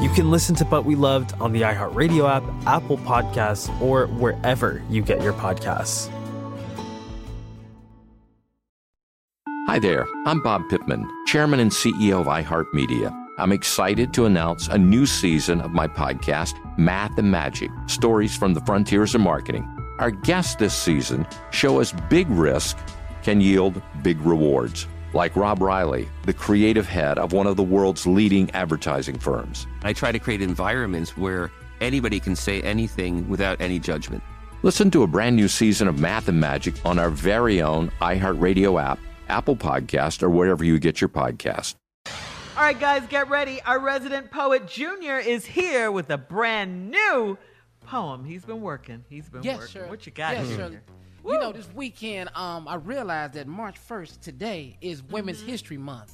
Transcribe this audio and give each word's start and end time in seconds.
You 0.00 0.08
can 0.08 0.30
listen 0.30 0.54
to 0.56 0.64
But 0.64 0.86
We 0.86 0.94
Loved 0.94 1.34
on 1.42 1.52
the 1.52 1.60
iHeartRadio 1.60 2.26
app, 2.26 2.42
Apple 2.66 2.96
Podcasts, 2.96 3.68
or 3.82 4.06
wherever 4.06 4.82
you 4.88 5.02
get 5.02 5.22
your 5.22 5.34
podcasts. 5.34 6.10
Hi 9.66 9.78
there, 9.78 10.06
I'm 10.24 10.42
Bob 10.42 10.62
Pittman, 10.70 11.06
Chairman 11.26 11.60
and 11.60 11.70
CEO 11.70 12.22
of 12.22 12.26
iHeartMedia. 12.26 13.14
I'm 13.38 13.52
excited 13.52 14.14
to 14.14 14.24
announce 14.24 14.68
a 14.68 14.78
new 14.78 15.04
season 15.04 15.60
of 15.60 15.72
my 15.72 15.86
podcast, 15.86 16.54
Math 16.78 17.18
and 17.18 17.30
Magic 17.30 17.70
Stories 17.86 18.34
from 18.34 18.54
the 18.54 18.60
Frontiers 18.62 19.14
of 19.14 19.20
Marketing. 19.20 19.68
Our 19.98 20.10
guests 20.10 20.54
this 20.54 20.72
season 20.72 21.26
show 21.50 21.78
us 21.78 21.92
big 22.08 22.28
risk 22.30 22.78
can 23.22 23.42
yield 23.42 23.82
big 24.02 24.18
rewards, 24.22 24.86
like 25.12 25.34
Rob 25.36 25.60
Reilly, 25.60 26.08
the 26.24 26.32
creative 26.32 26.86
head 26.86 27.18
of 27.18 27.32
one 27.32 27.46
of 27.46 27.56
the 27.56 27.62
world's 27.62 28.06
leading 28.06 28.50
advertising 28.52 29.18
firms. 29.18 29.66
I 29.82 29.92
try 29.92 30.12
to 30.12 30.18
create 30.18 30.42
environments 30.42 31.16
where 31.16 31.50
anybody 31.80 32.20
can 32.20 32.36
say 32.36 32.60
anything 32.62 33.28
without 33.28 33.60
any 33.60 33.78
judgment. 33.78 34.22
Listen 34.62 34.90
to 34.90 35.02
a 35.02 35.06
brand 35.06 35.36
new 35.36 35.48
season 35.48 35.88
of 35.88 35.98
Math 35.98 36.28
and 36.28 36.38
Magic 36.38 36.74
on 36.84 36.98
our 36.98 37.10
very 37.10 37.62
own 37.62 37.90
iHeartRadio 38.00 38.80
app, 38.82 38.98
Apple 39.28 39.56
Podcast, 39.56 40.22
or 40.22 40.28
wherever 40.30 40.62
you 40.62 40.78
get 40.78 41.00
your 41.00 41.08
podcast. 41.08 41.74
All 42.56 42.66
right, 42.66 42.78
guys, 42.78 43.02
get 43.08 43.30
ready. 43.30 43.62
Our 43.62 43.78
resident 43.78 44.30
poet 44.30 44.66
Junior 44.68 45.18
is 45.18 45.46
here 45.46 45.90
with 45.90 46.10
a 46.10 46.18
brand 46.18 46.90
new 46.90 47.38
poem. 47.86 48.24
He's 48.26 48.44
been 48.44 48.60
working. 48.60 49.02
He's 49.08 49.30
been 49.30 49.42
Yes, 49.42 49.58
working. 49.60 49.72
Shirley. 49.72 49.88
What 49.88 50.04
you 50.04 50.12
got, 50.12 50.34
Yes, 50.36 50.48
Junior? 50.48 50.82
Shirley. 51.22 51.34
You 51.34 51.40
know, 51.40 51.52
this 51.52 51.68
weekend, 51.74 52.30
um, 52.34 52.66
I 52.68 52.74
realized 52.76 53.34
that 53.34 53.46
March 53.46 53.76
1st 53.88 54.20
today 54.20 54.76
is 54.80 55.02
Women's 55.02 55.38
Mm-hmm. 55.40 55.48
History 55.50 55.76
Month. 55.78 56.12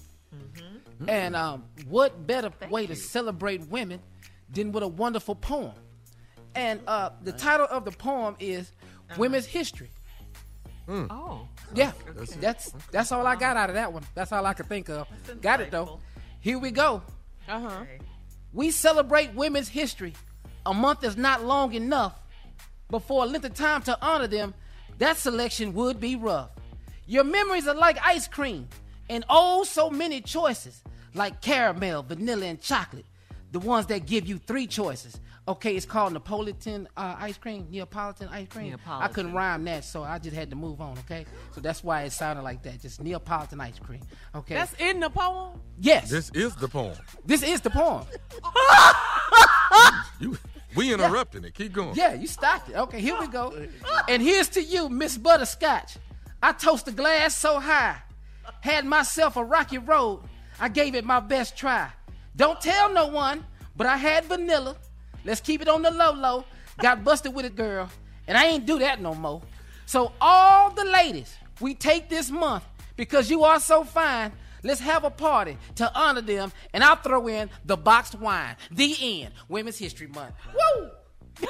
And 1.09 1.37
um, 1.37 1.65
what 1.89 2.27
better 2.27 2.50
way 2.71 2.87
to 2.87 2.97
celebrate 2.97 3.67
women 3.69 4.00
than 4.50 4.72
with 4.72 4.83
a 4.83 4.89
wonderful 4.89 5.34
poem? 5.34 5.72
And 6.55 6.81
uh, 6.87 7.11
the 7.22 7.33
title 7.33 7.67
of 7.71 7.84
the 7.84 7.91
poem 7.93 8.37
is 8.41 8.71
Uh-huh. 9.11 9.17
Women's 9.21 9.47
History. 9.47 9.91
Oh. 10.89 11.47
Yeah, 11.75 11.93
that's 12.41 12.73
that's 12.93 13.11
all 13.11 13.27
I 13.27 13.34
got 13.34 13.56
out 13.56 13.71
of 13.71 13.75
that 13.75 13.93
one. 13.93 14.05
That's 14.15 14.31
all 14.31 14.47
I 14.47 14.55
could 14.55 14.67
think 14.69 14.88
of. 14.88 15.09
Got 15.43 15.61
it 15.61 15.71
though. 15.73 15.99
Here 16.41 16.59
we 16.61 16.71
go. 16.71 17.03
Uh 17.49 17.61
huh. 17.61 17.84
We 18.53 18.71
celebrate 18.71 19.34
women's 19.34 19.69
history. 19.69 20.15
A 20.65 20.73
month 20.73 21.03
is 21.05 21.17
not 21.17 21.44
long 21.44 21.75
enough, 21.75 22.15
but 22.88 23.00
for 23.00 23.25
a 23.25 23.27
length 23.27 23.44
of 23.44 23.55
time 23.55 23.83
to 23.83 23.99
honor 24.00 24.28
them, 24.28 24.55
that 24.99 25.17
selection 25.17 25.73
would 25.75 26.01
be 26.01 26.17
rough. 26.17 26.51
Your 27.07 27.25
memories 27.25 27.67
are 27.69 27.75
like 27.75 27.99
ice 28.05 28.27
cream, 28.29 28.69
and 29.09 29.25
oh, 29.29 29.65
so 29.65 29.91
many 29.91 30.21
choices, 30.21 30.83
like 31.15 31.41
caramel, 31.41 32.03
vanilla, 32.03 32.47
and 32.47 32.61
chocolate. 32.61 33.06
The 33.53 33.61
ones 33.61 33.87
that 33.87 34.06
give 34.06 34.27
you 34.27 34.39
three 34.39 34.67
choices. 34.67 35.21
Okay, 35.49 35.77
it's 35.77 35.87
called 35.87 36.12
Neapolitan 36.12 36.89
uh, 36.97 37.15
ice 37.21 37.39
cream, 37.39 37.69
Neapolitan 37.71 38.27
ice 38.33 38.49
cream. 38.49 38.77
I 38.85 39.06
couldn't 39.06 39.33
rhyme 39.33 39.65
that, 39.67 39.85
so 39.85 40.03
I 40.03 40.19
just 40.19 40.35
had 40.35 40.51
to 40.51 40.56
move 40.56 40.81
on. 40.81 40.99
Okay, 40.99 41.25
so 41.53 41.61
that's 41.61 41.85
why 41.85 42.03
it 42.03 42.11
sounded 42.11 42.43
like 42.43 42.65
that, 42.65 42.83
just 42.83 43.01
Neapolitan 43.01 43.61
ice 43.61 43.79
cream. 43.79 44.01
Okay, 44.35 44.55
That's 44.56 44.75
in 44.81 44.99
the 44.99 45.09
poem? 45.09 45.61
yes, 45.79 46.11
This 46.11 46.31
is 46.35 46.56
the 46.56 46.67
poem. 46.67 46.97
this 47.25 47.45
is 47.45 47.61
the 47.61 47.71
poem. 47.71 48.05
You, 50.19 50.37
we 50.76 50.92
interrupting 50.92 51.44
it. 51.44 51.54
Keep 51.54 51.72
going. 51.72 51.94
Yeah, 51.94 52.14
you 52.14 52.26
stopped 52.26 52.70
it. 52.70 52.76
Okay, 52.76 53.00
here 53.00 53.19
we 53.19 53.26
go. 53.28 53.66
And 54.09 54.22
here's 54.22 54.48
to 54.50 54.62
you, 54.62 54.88
Miss 54.88 55.16
Butterscotch. 55.16 55.97
I 56.42 56.53
toast 56.53 56.87
the 56.87 56.92
glass 56.92 57.37
so 57.37 57.59
high. 57.59 57.97
Had 58.60 58.84
myself 58.84 59.37
a 59.37 59.44
rocky 59.44 59.78
road. 59.78 60.20
I 60.60 60.69
gave 60.69 60.94
it 60.94 61.04
my 61.04 61.20
best 61.20 61.56
try. 61.56 61.91
Don't 62.37 62.60
tell 62.60 62.92
no 62.92 63.06
one, 63.06 63.44
but 63.76 63.87
I 63.87 63.97
had 63.97 64.25
vanilla. 64.25 64.76
Let's 65.25 65.41
keep 65.41 65.60
it 65.60 65.69
on 65.69 65.82
the 65.82 65.91
low 65.91 66.12
low. 66.12 66.44
Got 66.78 67.04
busted 67.04 67.34
with 67.34 67.47
a 67.47 67.50
girl, 67.50 67.91
and 68.28 68.37
I 68.37 68.47
ain't 68.47 68.66
do 68.66 68.78
that 68.81 69.00
no 69.00 69.14
more. 69.14 69.43
So 69.87 70.12
all 70.20 70.70
the 70.70 70.84
ladies, 70.84 71.34
we 71.60 71.75
take 71.75 72.08
this 72.08 72.31
month 72.31 72.64
because 72.97 73.31
you 73.31 73.44
are 73.44 73.58
so 73.60 73.82
fine. 73.84 74.32
Let's 74.62 74.81
have 74.81 75.05
a 75.05 75.11
party 75.11 75.59
to 75.77 75.93
honor 75.99 76.21
them, 76.22 76.53
and 76.72 76.83
I'll 76.84 76.97
throw 76.97 77.27
in 77.28 77.50
the 77.65 77.77
boxed 77.77 78.15
wine. 78.17 78.56
The 78.71 79.22
end. 79.22 79.34
Women's 79.49 79.79
History 79.79 80.06
Month. 80.08 80.35
Woo! 80.53 80.91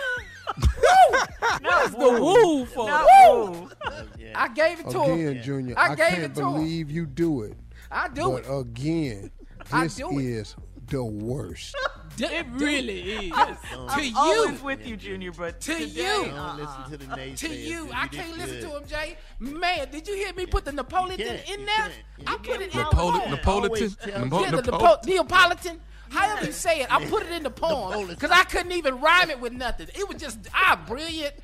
What's 1.60 1.90
the 1.90 2.18
woo 2.20 2.66
for? 2.66 2.86
Not 2.88 3.02
Woo! 3.04 3.08
Oh, 3.28 3.68
woo. 3.84 4.08
I 4.34 4.48
gave 4.48 4.80
it 4.80 4.90
to 4.90 5.00
Again, 5.02 5.18
him. 5.36 5.42
Junior, 5.42 5.74
I 5.78 5.92
I, 5.92 5.94
gave 5.94 6.06
can't 6.08 6.22
it 6.22 6.34
to 6.36 6.40
him. 6.46 6.52
believe 6.54 6.90
you 6.90 7.06
do 7.06 7.42
it. 7.42 7.54
I 7.90 8.08
do 8.08 8.30
but 8.32 8.44
it. 8.46 8.60
again, 8.60 9.30
I 9.72 9.84
this 9.84 9.94
is 9.94 10.00
it. 10.00 10.14
is 10.16 10.56
the 10.88 11.04
worst. 11.04 11.74
it 12.18 12.46
really 12.52 13.00
is. 13.26 13.30
to 13.32 13.58
I'm 13.88 14.04
you. 14.04 14.12
always 14.16 14.62
with 14.62 14.86
you, 14.86 14.96
Junior, 14.96 15.32
but 15.32 15.60
To 15.62 15.74
today, 15.74 16.02
you. 16.02 16.30
uh-uh. 16.32 16.56
listen 16.56 16.90
to 16.90 16.96
the 16.96 17.04
naysayers. 17.16 17.38
To 17.38 17.54
you, 17.54 17.90
I 17.94 18.06
can't 18.08 18.36
listen 18.38 18.60
good. 18.60 18.70
to 18.70 18.76
him, 18.78 18.86
Jay. 18.86 19.16
Man, 19.38 19.88
did 19.90 20.06
you 20.08 20.14
hear 20.14 20.32
me 20.34 20.46
put 20.46 20.64
the 20.64 20.72
Napoleon 20.72 21.20
in 21.20 21.66
there? 21.66 21.90
I 22.26 22.36
put 22.38 22.60
it 22.60 22.72
in 22.74 22.78
the 22.78 22.84
Napole- 22.84 22.92
poem. 23.20 23.32
Napolitan. 23.32 23.64
Always 23.70 23.96
tell- 23.96 24.20
Napo- 24.24 24.40
Yeah, 24.40 24.50
the 24.50 24.56
Napo- 24.62 24.78
Napo- 24.84 25.00
Neapolitan. 25.06 25.80
However 26.08 26.46
you 26.46 26.52
say 26.52 26.80
it, 26.82 26.92
I 26.92 27.04
put 27.06 27.24
it 27.24 27.32
in 27.32 27.42
the 27.42 27.50
poem 27.50 28.06
because 28.06 28.30
I 28.30 28.44
couldn't 28.44 28.72
even 28.72 29.00
rhyme 29.00 29.28
it 29.30 29.40
with 29.40 29.52
nothing. 29.52 29.88
It 29.94 30.08
was 30.08 30.20
just 30.20 30.38
ah 30.54 30.80
brilliant, 30.86 31.34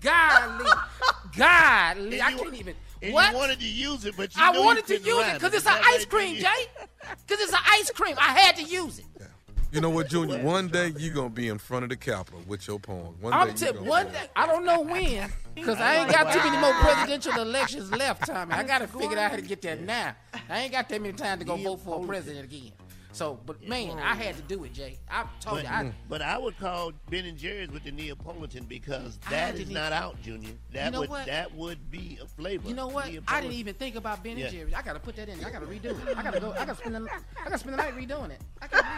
godly, 0.00 0.70
godly. 1.36 2.20
And 2.20 2.22
I 2.22 2.32
can't 2.38 2.54
even. 2.54 2.74
And 3.02 3.14
what? 3.14 3.30
you 3.32 3.36
wanted 3.38 3.60
to 3.60 3.66
use 3.66 4.04
it, 4.04 4.14
but 4.16 4.36
you 4.36 4.42
I 4.42 4.50
wanted 4.58 4.86
you 4.90 4.98
to 4.98 5.04
use 5.04 5.16
rhyme 5.22 5.30
it 5.36 5.40
because 5.40 5.54
it's 5.54 5.66
an 5.66 5.80
ice 5.82 6.04
cream, 6.04 6.36
Jay. 6.36 6.66
Because 7.26 7.42
it's 7.42 7.52
an 7.54 7.60
ice 7.64 7.90
cream. 7.92 8.14
I 8.18 8.38
had 8.38 8.56
to 8.56 8.62
use 8.62 8.98
it. 8.98 9.06
You 9.72 9.80
know 9.80 9.90
what, 9.90 10.08
Junior? 10.08 10.42
One 10.42 10.66
day 10.66 10.92
you're 10.98 11.14
gonna 11.14 11.30
be 11.30 11.46
in 11.48 11.58
front 11.58 11.84
of 11.84 11.90
the 11.90 11.96
Capitol 11.96 12.40
with 12.48 12.66
your 12.66 12.80
poem. 12.80 13.14
One 13.20 13.32
I'm 13.32 13.52
day 13.54 13.70
t- 13.70 13.78
one 13.78 14.06
day. 14.10 14.26
I 14.34 14.44
don't 14.46 14.64
know 14.64 14.80
when, 14.80 15.30
because 15.54 15.78
I 15.78 15.94
ain't 15.96 16.10
got 16.10 16.32
too 16.32 16.40
many 16.40 16.56
more 16.60 16.72
presidential 16.80 17.40
elections 17.40 17.90
left, 17.92 18.26
Tommy. 18.26 18.52
I 18.52 18.64
got 18.64 18.78
to 18.78 18.88
figure 18.88 19.16
out 19.16 19.30
how 19.30 19.36
to 19.36 19.42
get 19.42 19.62
there 19.62 19.76
now. 19.76 20.16
I 20.48 20.60
ain't 20.62 20.72
got 20.72 20.88
that 20.88 21.00
many 21.00 21.14
time 21.14 21.38
to 21.38 21.44
go 21.44 21.56
vote 21.56 21.76
for 21.80 22.02
a 22.02 22.06
president 22.06 22.44
again. 22.46 22.72
So, 23.12 23.40
but 23.46 23.66
man, 23.68 23.98
I 23.98 24.14
had 24.14 24.36
to 24.36 24.42
do 24.42 24.62
it, 24.64 24.72
Jay. 24.72 24.98
I 25.10 25.24
told 25.40 25.56
But, 25.58 25.64
you. 25.64 25.68
I, 25.70 25.92
but 26.08 26.22
I 26.22 26.38
would 26.38 26.56
call 26.58 26.92
Ben 27.08 27.24
and 27.24 27.36
Jerry's 27.36 27.68
with 27.70 27.82
the 27.84 27.90
Neapolitan 27.90 28.64
because 28.64 29.18
that 29.30 29.54
is 29.54 29.60
didn't 29.60 29.70
is 29.70 29.74
not 29.74 29.86
even- 29.92 29.98
out, 30.02 30.22
Junior. 30.22 30.50
That 30.72 30.84
You 30.86 30.90
know 30.92 31.00
would 31.00 31.10
what? 31.10 31.26
that 31.26 31.54
would 31.54 31.90
be 31.90 32.18
a 32.22 32.26
flavor. 32.26 32.68
You 32.68 32.74
know 32.74 32.86
what? 32.88 33.06
I 33.06 33.10
Neapolitan. 33.10 33.42
didn't 33.42 33.58
even 33.60 33.74
think 33.74 33.96
about 33.96 34.22
Ben 34.22 34.32
and 34.32 34.40
Yeah. 34.42 34.50
Jerry's. 34.50 34.74
I 34.74 34.82
got 34.82 34.92
to 34.94 35.00
put 35.00 35.14
that 35.16 35.28
in. 35.28 35.44
I 35.44 35.50
got 35.50 35.60
to 35.60 35.66
redo 35.66 35.86
it. 36.08 36.16
I 36.16 36.22
got 36.24 36.34
to 36.34 36.40
go. 36.40 36.52
I 36.52 36.64
got 36.64 36.68
to 36.68 36.74
spend 36.76 36.94
the. 36.96 37.08
I 37.38 37.44
got 37.44 37.52
to 37.52 37.58
spend 37.58 37.74
the 37.74 37.82
night 37.82 37.96
redoing 37.96 38.30
it. 38.30 38.40
I 38.62 38.66
can't 38.68 38.84
read 38.84 38.92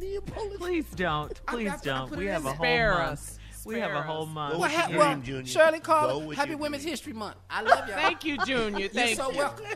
it. 0.00 0.26
Please 0.58 0.86
don't. 0.94 1.46
Please 1.46 1.70
I- 1.70 1.74
I 1.74 1.78
don't. 1.82 2.08
put 2.08 2.18
We 2.18 2.26
have 2.26 2.44
a 2.46 2.52
whole 2.52 2.66
month. 2.66 3.00
us. 3.00 3.38
We 3.66 3.80
have 3.80 3.92
a 3.92 4.00
whole 4.00 4.24
month. 4.24 4.58
Well, 4.58 4.70
ha- 4.70 4.88
well, 4.90 5.44
Shirley 5.44 5.80
Carter, 5.80 6.32
Happy 6.32 6.54
Women's 6.54 6.84
History 6.84 7.12
Month. 7.12 7.36
I 7.50 7.60
love 7.60 7.86
y'all. 7.86 7.96
Thank 7.98 8.24
you, 8.24 8.38
Junior. 8.46 8.78
You're 8.80 8.88
Thank 8.88 9.18
so 9.18 9.30
you. 9.30 9.36
welcome. 9.36 9.66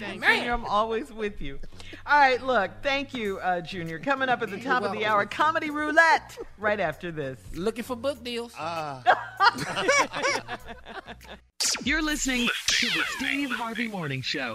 Thank 0.00 0.20
Man. 0.20 0.44
you. 0.44 0.52
I'm 0.52 0.64
always 0.64 1.12
with 1.12 1.40
you. 1.40 1.60
All 2.06 2.18
right, 2.18 2.42
look. 2.42 2.72
Thank 2.82 3.14
you, 3.14 3.38
uh, 3.38 3.60
Junior. 3.60 4.00
Coming 4.00 4.28
up 4.30 4.42
at 4.42 4.50
the 4.50 4.58
top 4.58 4.82
of 4.82 4.90
the 4.92 5.04
hour, 5.06 5.26
comedy 5.26 5.70
roulette. 5.70 6.36
Right 6.58 6.80
after 6.80 7.12
this. 7.12 7.38
Looking 7.54 7.84
for 7.84 7.94
book 7.94 8.24
deals. 8.24 8.52
Ah. 8.58 9.02
You're 11.84 12.02
listening 12.02 12.48
to 12.68 12.86
the 12.86 13.02
Steve 13.18 13.50
Harvey 13.50 13.86
Morning 13.88 14.22
Show. 14.22 14.54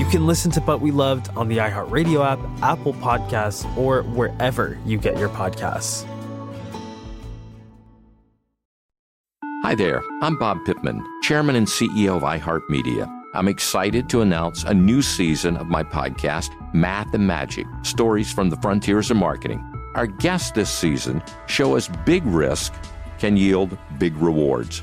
You 0.00 0.06
can 0.06 0.26
listen 0.26 0.50
to 0.52 0.62
But 0.62 0.80
We 0.80 0.92
Loved 0.92 1.28
on 1.36 1.48
the 1.48 1.58
iHeartRadio 1.58 2.24
app, 2.24 2.38
Apple 2.62 2.94
Podcasts, 2.94 3.66
or 3.76 4.02
wherever 4.04 4.78
you 4.86 4.96
get 4.96 5.18
your 5.18 5.28
podcasts. 5.28 6.06
Hi 9.62 9.74
there, 9.74 10.00
I'm 10.22 10.38
Bob 10.38 10.64
Pittman, 10.64 11.04
Chairman 11.22 11.54
and 11.54 11.66
CEO 11.66 12.16
of 12.16 12.22
iHeartMedia. 12.22 13.14
I'm 13.34 13.46
excited 13.46 14.08
to 14.08 14.22
announce 14.22 14.64
a 14.64 14.72
new 14.72 15.02
season 15.02 15.58
of 15.58 15.66
my 15.66 15.84
podcast, 15.84 16.48
Math 16.72 17.12
and 17.12 17.26
Magic 17.26 17.66
Stories 17.82 18.32
from 18.32 18.48
the 18.48 18.56
Frontiers 18.56 19.10
of 19.10 19.18
Marketing. 19.18 19.62
Our 19.96 20.06
guests 20.06 20.50
this 20.52 20.70
season 20.70 21.22
show 21.46 21.76
us 21.76 21.90
big 22.06 22.24
risk 22.24 22.72
can 23.18 23.36
yield 23.36 23.76
big 23.98 24.16
rewards, 24.16 24.82